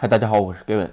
[0.00, 0.90] 嗨，大家好，我是 Gavin。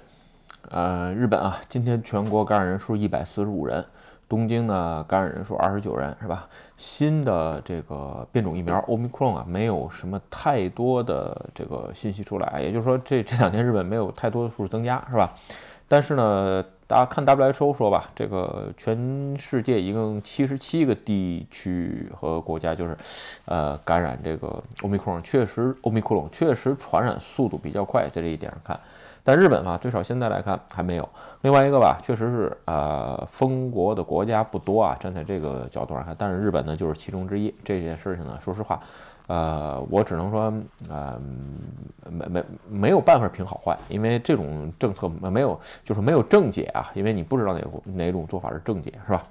[0.68, 3.84] 呃，日本啊，今天全国感染人数一百四十五人，
[4.28, 6.48] 东京呢感染人数二十九人，是吧？
[6.76, 15.32] 新的这个变种疫苗欧密克戎啊，没有什么太多的这个信息出来，也就是说，这这两天日本没有太多的数增加，是吧？
[15.88, 22.96] 但是呢，大家看 WHO 说吧，这个全世界一共七十七个地区和国家，就是
[23.44, 28.78] 呃感染这个欧米克隆，确实欧米克隆确实传染速度比较快，在这一点上看。
[29.22, 31.08] 但日本嘛，最少现在来看还没有。
[31.42, 37.52] 另外一个吧，确实是呃封国的国家不多啊，站在这个角度上看，但是日本呢就是其中之一。
[37.64, 38.80] 这件事情呢，说实话，
[39.26, 40.52] 呃，我只能说，
[40.88, 41.20] 呃，
[42.08, 49.24] 没没没有办法评好坏，因为这种政策没有就是没有正解啊，因为你不知道哪哪种做法是正解，是吧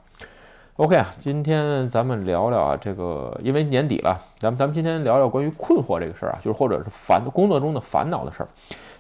[0.75, 8.49] ？OK 啊，今天咱们聊聊啊，这个因为年底了，咱们咱们今天聊聊关于困惑这个事儿啊，就是或者是烦工作中的烦恼的事儿。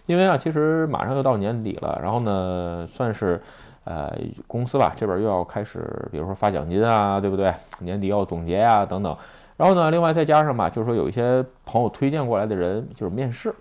[0.05, 3.41] 因为啊，其实马上又到年底了，然后呢，算是，
[3.83, 4.15] 呃，
[4.47, 7.53] 公司吧这边又要开始，比如说发奖金啊，对不对？
[7.79, 9.17] 年底要总结呀，等等。
[9.57, 13.53] 然后呢，另外再加上吧，就是说有一些朋友推荐过来的人，就是面试。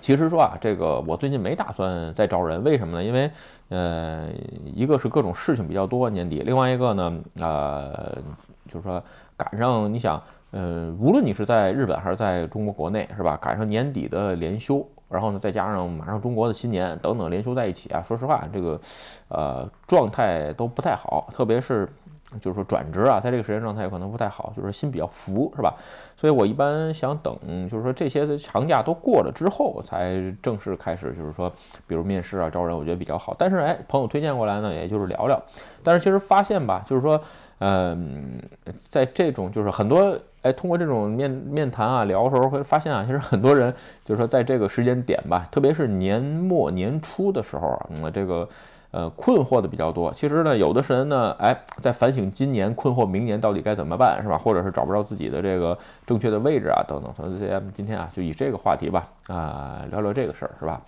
[0.00, 3.02] 其实说啊，这个我最近没打算再招人，为什么呢？
[3.02, 3.30] 因为，
[3.70, 4.28] 呃，
[4.64, 8.14] 一个是各种事情比较多，年底；另外一个呢，呃，
[8.68, 9.02] 就是说
[9.36, 13.36] 赶上你想，呃，无论你是在日本还是在中国国内，是吧？
[13.38, 14.86] 赶上年底的连休。
[15.08, 18.78] 然后呢，再加上马上中国的新年等等连休在一起啊，说实话，这个
[19.28, 21.88] 呃状态都不太好，特别是
[22.40, 25.74] 就是说转职啊，在这个时间状态可能不太好，就是心比较浮，是吧？
[26.16, 31.52] 所以我一般想等，就是说这些长假都过了之后，才正式开始，就是说
[31.86, 33.34] 比如面试啊、招人，我觉得比较好。
[33.38, 35.40] 但是哎，朋友推荐过来呢，也就是聊聊。
[35.82, 37.20] 但是其实发现吧，就是说，
[37.60, 38.32] 嗯，
[38.88, 40.18] 在这种就是很多。
[40.42, 43.74] 哎，通过这种面面谈啊，聊的时候会发现啊，其实很多人
[44.04, 48.48] 就是说，在这个时间点吧，特别是年末年初的时候啊，嗯，这个
[48.96, 50.10] 呃困惑的比较多。
[50.14, 54.38] 其实呢，有的神呢，哎，在反省今年，困惑明年到底该怎么办，是吧？
[54.38, 55.76] 或者是找不着自己的这个
[56.06, 57.12] 正确的位置啊，等等。
[57.14, 60.80] 所以咱们今天啊，就以这个话题吧，啊，聊聊这个事儿，是吧？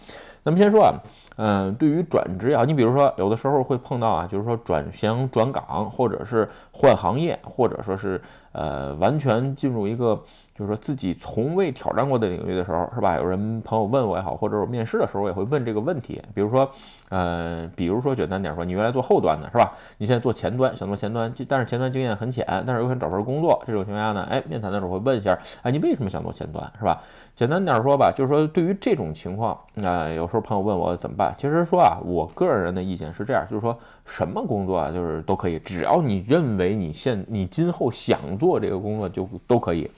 [0.43, 0.95] 咱们先说啊。
[1.41, 8.21] 嗯，对于转职啊，你比如说有的时候会碰到啊，就是说转想转岗，或者是换行业，或者说是
[8.51, 10.21] 呃完全进入一个
[10.59, 13.15] 就是说自己从未挑战过的领域的时候，是吧？
[13.15, 16.21] 有人朋友问我也好，或者我面试的时候我也会问这个问题。
[16.35, 16.69] 比如说，
[17.11, 19.73] 呃，比如说简单点说，你原来做后端的是吧？
[19.99, 27.01] 你现在做前端，想做前端，但是前端经验很浅，但是又想找份工作，这种情况下呢，哎，面谈的时候会问一下，哎，你为什么想做前端，是吧？
[27.37, 31.33] 简单点说吧，就是说对于这种情况，啊，有时候朋友问我怎么办？
[31.39, 39.89] 其实说啊，我个人的意见是这样，就是说什么工作啊，就是都可以，只要你认为你现你今后想做这个工作就都可以。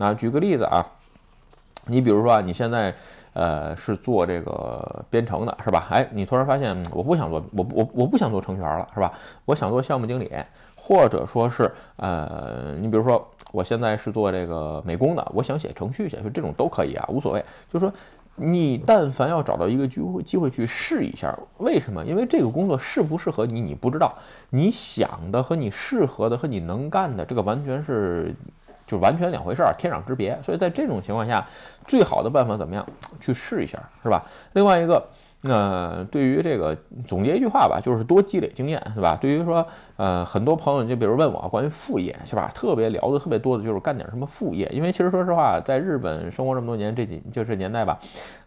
[0.00, 0.80] 那举个例子啊，
[1.84, 2.94] 你比如说啊，你现在
[3.34, 5.86] 呃是做这个编程的，是吧？
[5.90, 9.12] 哎，你突然发现我不想做，我我我不想做程序员了，是吧？
[9.44, 10.32] 我想做项目经理，
[10.74, 13.22] 或者说是呃，你比如说
[13.52, 17.92] 我现在是做这个美工的，我想写程序写，就这种都可以啊，无所谓，就是说。
[18.42, 22.02] 你但凡要找到一个机会机会去试一下，为什么？
[22.06, 24.14] 因为这个工作适不适合你，你不知道。
[24.48, 28.34] 你想的和你适合的和你能干的，这个完全是
[28.90, 30.36] 就完全两回事儿，天壤之别。
[30.42, 31.46] 所以在这种情况下，
[31.86, 32.84] 最好的办法怎么样？
[33.20, 34.24] 去试一下，是吧？
[34.54, 35.06] 另外一个。
[35.42, 39.16] 那对于这个总结一句话吧，就是多积累经验，是吧？
[39.18, 42.50] 对于说，呃，很多朋友就比如问我关于副业，是吧？
[42.54, 47.98] 特别聊的特别多的就是干点什么副业，因为其实说实话，在日本生活这么多年，这几就是年代吧，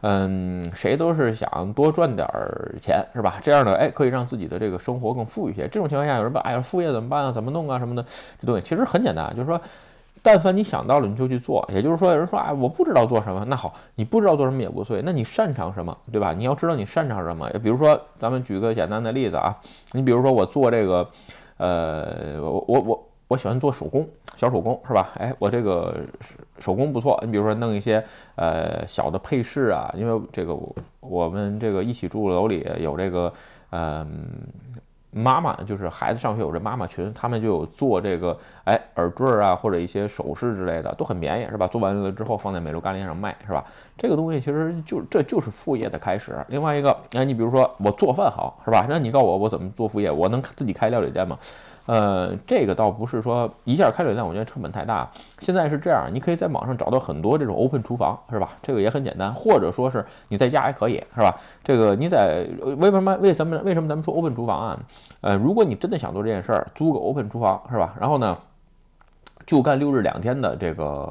[0.02, 3.40] 嗯，谁都是想多赚点儿钱，是吧？
[3.42, 5.68] 这样的，哎，可以让自己的这个生活更富裕些。
[5.68, 7.32] 这种情况下，有人问，哎呀，副业怎么办啊？
[7.32, 7.80] 怎么弄啊？
[7.80, 8.06] 什么的，
[8.40, 9.60] 这东西其实很简单，就是说。
[10.24, 11.64] 但凡你想到了，你就去做。
[11.72, 13.44] 也就是说，有人说啊，我不知道做什么。
[13.50, 15.04] 那好，你不知道做什么也无所谓。
[15.06, 16.32] 那你擅长什么，对吧？
[16.32, 17.50] 你要知道你擅长什么。
[17.62, 19.54] 比如说，咱们举个简单的例子啊，
[19.92, 21.06] 你比如说我做这个，
[21.58, 24.08] 呃，我我我我喜欢做手工，
[24.38, 25.10] 小手工是吧？
[25.16, 25.94] 哎，我这个
[26.58, 27.20] 手工不错。
[27.26, 28.02] 你比如说弄一些
[28.36, 30.58] 呃小的配饰啊，因为这个
[31.02, 33.34] 我们这个一起住楼里有这个
[33.72, 34.08] 嗯。
[35.14, 41.68] 妈妈就是孩子上学有这妈妈群，他们就有做这个，哎，耳坠啊，或者一些首饰之类的，都很便宜，是吧？
[41.68, 43.64] 做完了之后放在美露干链上卖，是吧？
[43.98, 46.36] 这个东西其实就这就是副业的开始。
[46.48, 48.86] 另外一个，哎，你比如说我做饭好， 是吧？
[48.90, 50.10] 那你告诉我我怎么做副业？
[50.12, 51.38] 我能自己开料理店吗？
[51.86, 55.10] 呃，这个倒不是说一下开水店，我觉得成本太大。
[55.40, 58.52] 现在是这样，你可以在网上找到很多这种 open 厨房，是吧？
[58.62, 61.36] 这个也很简单，或者说是你在家也可以，是吧？
[61.64, 62.48] 这个你在
[62.78, 64.80] 为什么为什么为什么咱们说 open 厨房啊？
[65.22, 67.94] 呃，如果你真的想做这件事儿，租个 open 厨房，是吧？
[68.00, 68.38] 然后呢，
[69.46, 71.06] 就干六日两天的这个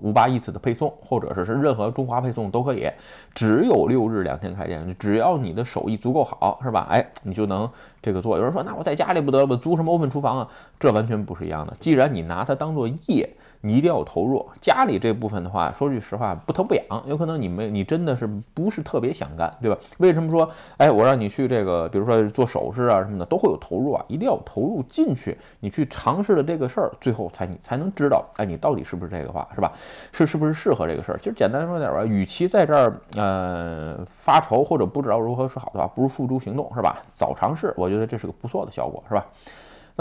[0.00, 2.88] 五八一次的配送，或者是是任何中华配送都可以，
[3.34, 6.86] 只有六日两天开店，只要你的手艺足够好，是吧？
[6.90, 7.68] 哎，你就能
[8.00, 8.36] 这个做。
[8.36, 10.48] 有人说，那我在家里不得了，租什么 open 厨房啊？
[10.78, 11.74] 这完全不是一样的。
[11.78, 13.28] 既然你拿它当做业。
[13.64, 19.78] 你一定要有投入家里这部分的话，说句实话，不疼不痒，有可能你没你真的是不是特别想干，对吧？
[19.98, 20.48] 为什么说，
[20.78, 29.72] 哎，我让你去这个，比如说做首饰啊什么的，都会有投入啊，一定要投入进去，你去尝试了这个事儿，最后才你才能知道，哎，你到底是不是这个话，是吧？
[30.10, 31.18] 是是不是适合这个事儿？
[31.18, 37.00] 其实简单说点吧，与其在这儿呃发愁或者不知道如何是好的话，不如付诸行动，是吧？
[37.12, 39.24] 早尝试，我觉得这是个不错的效果，是吧？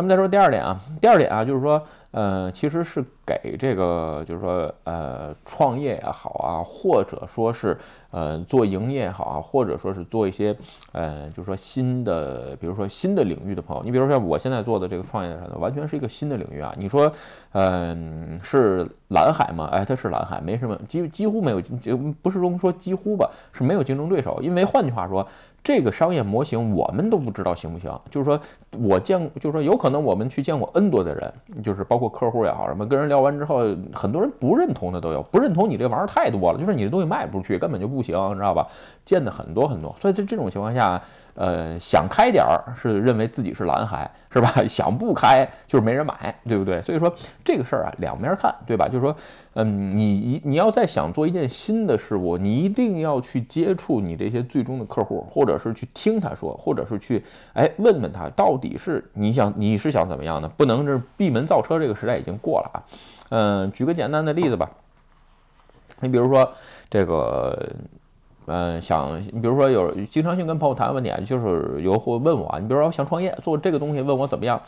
[0.01, 1.81] 那么再说第二点啊，第二点啊，就是说。
[2.12, 7.77] 呃，其实是给这个，就是说，呃，创业也好啊，或者说是
[8.09, 10.53] 呃做营业也好啊，或者说是做一些
[10.92, 16.75] 呃，就是说新的，比如说新的领域的朋友，你比如说像我现在做的这个创业啥的完全是一个新的领域啊。
[16.77, 17.09] 你说，
[17.53, 19.69] 嗯，是蓝海吗？
[19.71, 24.38] 哎，它是蓝海，没什么，几几乎没有，就不是说说几乎吧，是没有竞争对手。
[24.42, 25.25] 因为换句话说，
[25.63, 27.90] 这个商业模型我们都不知道行不行。
[28.10, 28.38] 就是说
[28.78, 32.02] 我见，就是说有可能我们去见过 N 多的人，就是包。
[32.02, 33.60] 括客户也好，什么跟人聊完之后，
[33.94, 38.68] 很多人不认同的都有，不认同你这玩意儿太多了，就是你这东西卖不出去，根本就不行，你知道吧？
[39.06, 41.00] 见的很多很多，所以在这种情况下。
[41.33, 44.54] 呃，想开点儿是认为自己是蓝海，是吧？
[44.68, 46.81] 想不开就是没人买，对不对？
[46.81, 47.13] 所以说
[47.44, 48.88] 这个事儿啊，两面看，对吧？
[48.88, 49.16] 就是说，
[49.54, 57.24] 嗯，你一你要再想做一件新的事物，你一定要去接触你这些最终的客户，或者是去听他说，或者是去
[57.54, 60.50] 哎问问他到底是你想你是想怎么样的？
[60.50, 62.77] 不能是闭门造车，这个时代已经过了啊。
[63.30, 64.69] 嗯，举个简单的例子吧，
[66.01, 66.51] 你比如说
[66.89, 67.57] 这个。
[68.48, 74.60] 嗯，想你比如说有经常性跟朋友谈问题啊，就是有会问我啊，你比如说我想创业做这个东西，问我怎么样，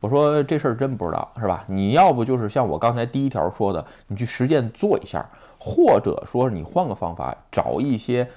[0.00, 1.64] 我说这事儿真不知道，是吧？
[1.66, 5.24] 你要不就是像我刚才第一条说的，你去实践做一下，
[5.58, 8.28] 或者说你换个方法，找一些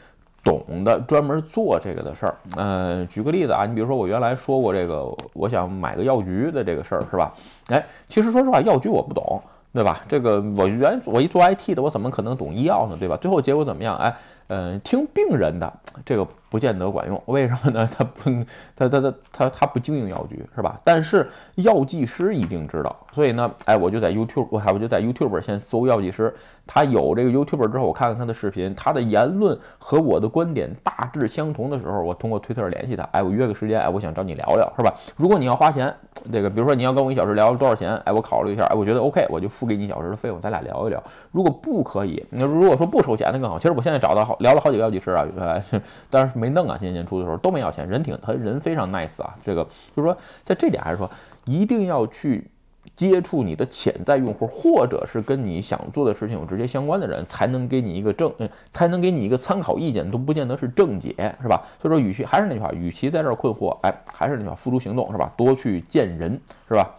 [0.43, 2.35] 懂的专门做这个的事儿。
[2.55, 7.33] 嗯，举个例子啊，你比如说我原来说过这个，我想买个药局的这个事儿，是吧？
[7.67, 9.41] 哎，其实说实话，药局我不懂，
[9.73, 10.03] 对吧？
[10.07, 13.17] 这个我原我一做 IT 的，我怎么可能懂医药呢，对吧？
[13.17, 13.95] 最后结果怎么样？
[13.97, 14.15] 哎。
[14.47, 15.73] 嗯，听病人的
[16.05, 17.87] 这个不见得管用，为什么呢？
[17.91, 18.29] 他不，
[18.75, 20.79] 他他他他他不经营药局是吧？
[20.83, 26.33] 但是药剂师一定知道，所以呢，哎，我就在 YouTube，我还我就在 YouTube 先搜药剂师，
[26.67, 34.93] 他有这个 YouTube 之后，我看看他的视频，他的言论和我的观点大致相同的时候，我通过推特联系他，哎，我约个时间，哎，我想找你聊聊，是吧？
[35.15, 35.91] 如果你要花钱，
[36.31, 41.03] 这个比如说你要跟我一小时聊多少钱，哎，我考虑一下，哎，我觉得 OK，我就付给你一小时的费用，咱俩聊一聊。
[41.31, 43.57] 如果不可以，那如果说不收钱那更好。
[43.57, 44.34] 其实我现在找到好。
[44.39, 46.77] 聊了好几个药剂师啊，原来是，但是没弄啊。
[46.79, 49.33] 今年年初的时候都没要钱，人挺他人非常 nice 啊。
[49.43, 49.63] 这个
[49.95, 51.09] 就是说，在这点还是说，
[51.45, 52.47] 一定要去
[52.95, 58.31] 接触你的潜在用户，或者是跟你想做的事情有直接相关的人，才能给你一个正，
[58.71, 61.63] 才能给你一个参考意见，都不见得是正解，是吧？
[61.81, 65.31] 所以说，与其还是那句话，与其在这儿困惑，哎，还是那句话，付诸行动，是吧？
[65.35, 66.93] 多去见人，是吧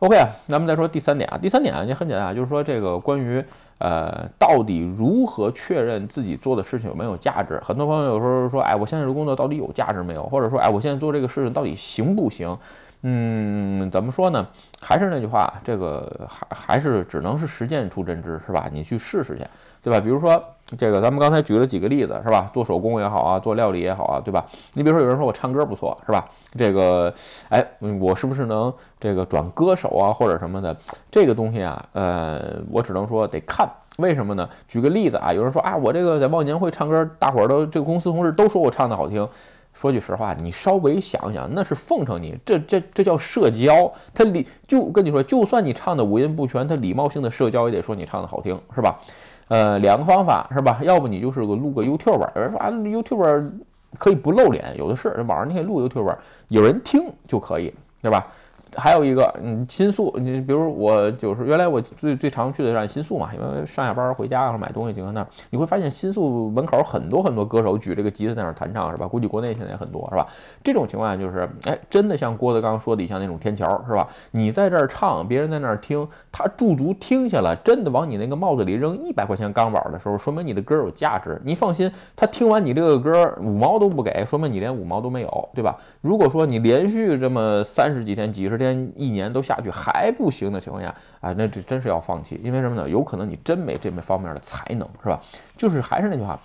[0.00, 3.44] ？OK 啊，咱们再说第三点啊，第三点啊，也很简单啊，就是说这个关于。
[3.78, 7.60] 呃，到底如何确认自己做的事情有没有价值？
[7.62, 10.22] 很多朋友有时候说，哎，我现在这工作到底有价值没有？
[10.22, 12.56] 或者说，哎，我现在做这个事情到底行不行？
[13.02, 14.46] 嗯，怎么说呢？
[14.80, 18.66] 还是那句话，这个还还是只能是实践出真知，是吧？
[18.72, 19.44] 你去试试去，
[19.86, 20.00] 对吧？
[20.00, 20.42] 比如说
[20.76, 22.50] 这个，咱们刚才举了几个例子，是吧？
[22.52, 24.44] 做手工也好啊，做料理也好啊，对吧？
[24.72, 26.26] 你比如说有人说我唱歌不错，是吧？
[26.58, 27.14] 这个，
[27.50, 27.64] 哎，
[28.00, 30.76] 我是不是能这个转歌手啊，或者什么的？
[31.08, 34.48] 这个东西啊，呃，我只能说得看，为什么呢？
[34.66, 39.24] 举个例子啊，有人说啊，我这个在忘年会唱歌，大伙儿都这个公司同事都说我唱的好听。
[39.72, 43.92] 说句实话，你稍微想想，那是奉承你，这这这叫社交。
[44.12, 48.98] 他礼就跟你说，就算你唱的五音不全，他礼貌性的社交也得说你唱的好听，是吧？
[49.48, 50.78] 呃，两个方法是吧？
[50.82, 53.50] 要不你就是个录个 YouTube，有人说啊，YouTube
[53.98, 56.14] 可以不露脸，有的是，网上你可以录 YouTube，
[56.48, 57.72] 有人听就可以，
[58.02, 58.26] 对吧？
[58.74, 69.06] 还有一个，嗯，新宿，你比如我就是原来我最最常去的是新宿嘛，因为上下班回家或者买东西经常那儿，你会发现新宿门口很多很多歌手举这个吉他在那儿弹唱，是吧？
[69.06, 70.26] 估计国内现在也很多，是吧？
[70.62, 74.06] 这种情况就是，哎，真的像郭德纲说的像那种天桥，是吧？
[74.32, 81.40] 你在这儿唱，别人在那儿听，他驻足听下来，真的往你那个帽子里扔一百块钱钢板的时候，说明你的歌有价值。
[81.44, 85.76] 你放心，他听完你这个歌五毛都不给，说明你连五毛都没有，对吧？
[86.00, 92.88] 如果说你连续这么三十几天、几十天，一年都下去还不行的情况下啊，那这真是要放弃，因为什么呢？
[92.88, 95.20] 有可能你真没这么方面的才能，是吧？
[95.56, 96.38] 就是还是那句话，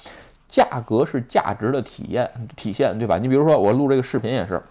[0.47, 3.17] 价格是价值的体验体现，对吧？
[3.17, 4.61] 你比如说我录这个视频也是，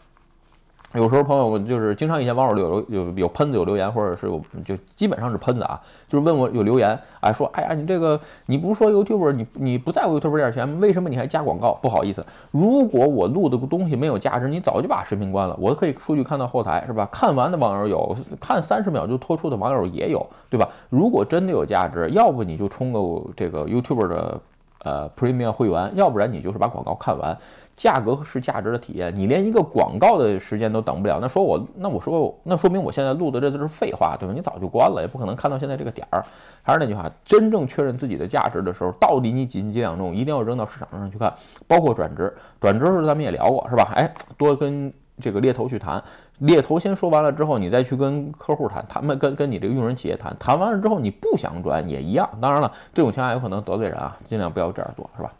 [0.94, 11.75] 有时候朋友就是经常一些网友留有有喷子有留言，或者是有就基本上是喷子啊，就是问我有留言，哎说哎呀你这个你不是说 YouTube 你你不在乎 YouTube 这点钱，为什么你还加广告？
[11.80, 15.56] 不好意思，如果我录的东西没有价值，你早就把视频关了。
[15.61, 17.09] 我可以数据看到后台是吧？
[17.12, 20.68] 看完的网友有，看三十秒就脱出的网友也有，对吧？
[20.88, 24.40] 如果真的有价值，要不你就充个这个 YouTube 的。
[24.84, 27.37] 呃，Premium 会员，要不然你就是把广告看完，
[27.75, 34.32] 价格是价值的体验，你连一个广告的时间都等不了，那说我，那我说，那说明我现在录的这都是废话，对吧？
[34.34, 36.25] 你早就关了，也不可能看到现在这个点儿。
[36.62, 41.32] 还是那句话，真正确认自己的价值的时候，到底你几斤几两重，一定要扔到市场上去看，
[41.66, 43.92] 包括转职，转职的时候咱们也聊过，是吧？
[43.94, 44.92] 哎，多跟。
[45.22, 46.02] 这个猎头去谈，
[46.40, 52.28] 猎头先说完了之后，你再去跟客户谈，他们跟跟你这个用人企业谈，谈完了之后你不想转也一样。
[52.40, 55.32] 当然了，这种情况有可能得罪人啊，尽量不要这样做，是吧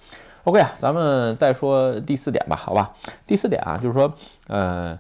[0.45, 2.91] ？OK，咱们再说第四点吧，好吧？
[3.27, 4.13] 第四点啊，就是说，
[4.49, 4.99] 呃，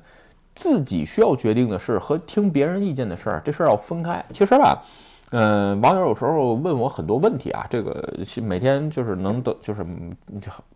[0.55, 4.25] 自己需要决定的事和听别人意见的事儿，这事儿要分开。
[4.33, 4.83] 其实吧。
[5.33, 9.87] 嗯，网友有时候问我很多问题啊，这个每天就是能得，就是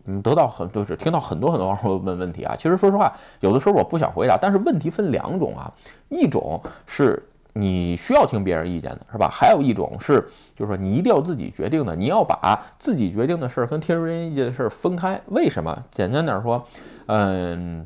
[0.05, 2.55] 嗯得到很就是听到很多很多网友问问题啊。
[2.55, 5.69] 其实说实话，有的时候我不想回答，但是问题分两种啊，
[6.07, 7.21] 一种是
[7.51, 9.29] 你需要听别人意见的，是吧？
[9.29, 15.19] 还有一种是就是说你一定要自己决定的，你要把自己决定的事儿跟听别人意见的事儿分开。
[15.25, 15.83] 为什么？
[15.91, 16.65] 简单点说，
[17.07, 17.85] 嗯，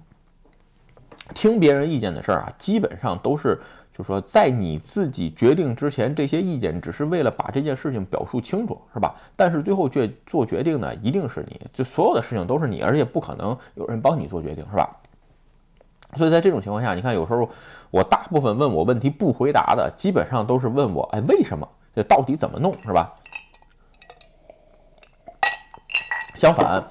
[1.33, 3.59] 听别人意见的事儿啊，基本上都是。
[3.99, 9.13] 就说在你自己决定之前，这些意见只是为了把这件事情表述清楚，是吧？
[9.35, 14.89] 但是最后决做决定呢，一定是你，就所有的事情都是你，而且不可能有人帮你做决定，是吧？
[16.15, 17.49] 所以在这种情况下，你看有时候
[17.91, 21.67] 我大部分问我问题不回答的，基本上都是问我，哎，为什么？
[21.93, 23.13] 这到底怎么弄，是吧？
[26.35, 26.81] 相反。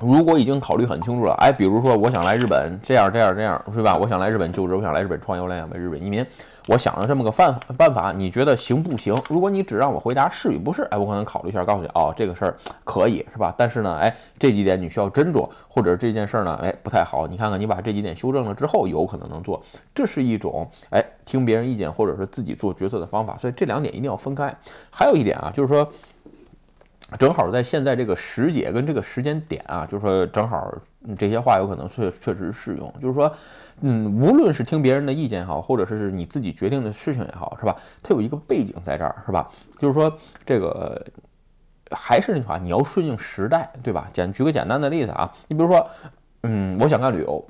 [0.00, 3.96] 如果已经考虑很清楚了，哎，比如说我想来日本，这样这样这样，是吧？
[3.96, 6.26] 我想来日本就职，我想来日本创业，我想为日本移民，
[6.66, 9.16] 我想了这么个办办法，你觉得行不行？
[9.28, 13.54] 如果你只让我回答是与不是，哎，我可能考虑一下，告诉你，哦，这个事儿可以，是吧？
[13.56, 19.62] 但是呢，哎，这几点你需要斟酌，或者这件事儿呢，哎，不太好，你看看你把这几点修正了之后，有可能能做，
[19.94, 24.52] 这是一种哎听别人意见或者是自己做决策的方法，所以这两点一定要分开。
[24.90, 25.88] 还有一点啊，就是说。
[27.18, 30.72] 正好在现在这个时节跟这个时间点啊，就是说正好
[31.18, 32.92] 这些话有可能确确实适用。
[33.00, 33.30] 就是说，
[33.82, 37.76] 嗯，无论是听别人的意见也好，或者是你自己决定的事情也好，是吧？
[38.02, 39.50] 它有一个背景在这儿，是吧？
[39.78, 40.12] 就是说
[40.46, 41.04] 这个
[41.90, 44.08] 还是那句话，你要顺应时代，对吧？
[44.12, 45.86] 简举个简单的例子啊，你比如说，
[46.42, 47.44] 嗯，我想干旅游。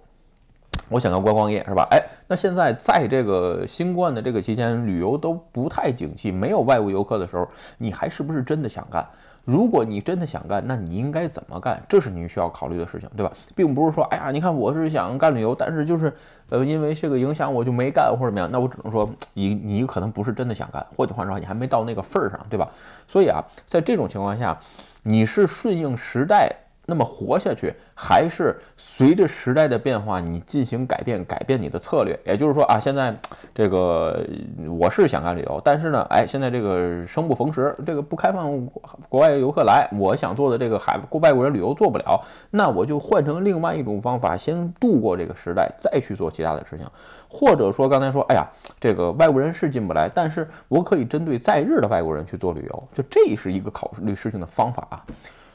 [0.91, 1.87] 我想要观光业是吧？
[1.93, 9.07] 哎，那现在在这个新冠的这个期间，旅游都不太景气，没有外国游客的时候，你还是不是真的想干？
[9.45, 11.83] 如果你真的想干，那你应该怎么干？
[11.89, 13.33] 这是你需要考虑的事情，对吧？
[13.55, 16.13] 并不是说，哎呀，你看我是想干旅游，但是就是
[16.49, 22.69] 呃，因为这个影响我就没干或者怎么样，那我只能说你你可能不是真的想干，或者换句话说，你还没到那个份儿上，对吧？
[23.07, 24.59] 所以啊，在这种情况下，
[25.03, 26.51] 你是顺应时代。
[26.87, 32.19] 那么活下去，还是随着时代的变化，你进行改变，改变你的策略。
[32.27, 33.17] 也就是说啊，现在
[33.55, 34.23] 这个
[34.69, 38.67] 我是想干旅游，但是呢，哎，现在这个生不逢时，这个不开放
[39.09, 46.87] 国外游客来，我想做的这个海外国人旅游做不了，那我就换成另外一种方法，先度过这个时代，再去做其他的事情。
[47.29, 48.47] 或者说刚才说，哎呀，
[48.79, 55.03] 这个外国人是进不来，但是我可以针对在日的外国人去做旅游，就这是一个考虑事情的方法啊，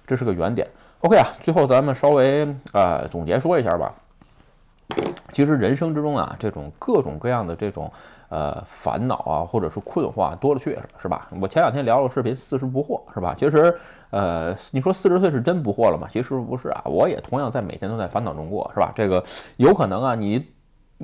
[0.07, 0.67] 这是个原点。
[1.01, 3.94] OK 啊，最后咱们稍微呃总结说一下吧。
[5.32, 7.89] 其实人生之中啊，这种各种各样的这种
[8.27, 11.29] 呃烦恼啊，或者是困惑多了去了，是吧？
[11.39, 13.34] 我前两天聊了个视频，四十不惑，是吧？
[13.38, 13.74] 其实
[14.10, 16.06] 呃，你说四十岁是真不惑了吗？
[16.10, 18.91] 其实不是啊，我也同样在每天都在烦恼中过，是吧？
[18.94, 19.24] 这个
[19.56, 20.46] 有可能啊，你。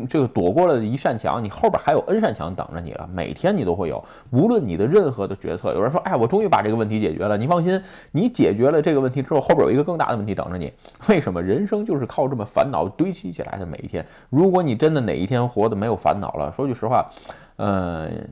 [0.10, 3.10] 这个躲过了一扇墙，你后边还有 N 扇墙等着你了。
[3.14, 7.38] 每天你都会有，无论你的任何的决策，有人说，哎，我终于把这个问题解决了。
[7.38, 10.70] 你放心，你解决了这个问题之后，后边有一个更大的问题等着你。
[11.08, 11.42] 为什么？
[11.42, 13.66] 人生就是靠这么烦恼堆砌起来的。
[13.66, 17.10] 每一天，如果你真的哪一天活得没有烦恼了，说句实话，
[17.56, 18.28] 嗯，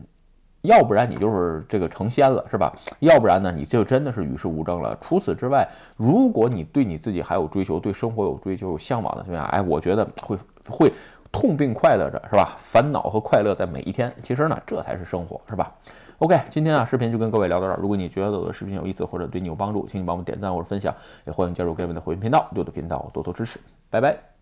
[0.63, 2.74] 要不然你就是这个成仙了，是吧？
[3.00, 4.98] 要不然呢，你就真的是与世无争了。
[5.00, 5.65] 除此之外，
[5.96, 10.91] 如果你对你自己还有追求，对生活有追求、有向往的情况下，哎，我觉得会会。
[11.34, 12.56] 痛并快乐着，是吧？
[12.58, 14.13] 烦恼和快乐在每一天。
[14.24, 15.74] 其实呢，这才是生活，是吧
[16.20, 17.80] ？OK，今天啊，视频就跟各位聊到这儿。
[17.82, 23.60] 如果你觉得我的视频有意思或者对你有帮助，请你帮我点赞或者分享，也欢迎加入各位的会员频道，六的频道多多支持。
[23.90, 24.33] 拜拜。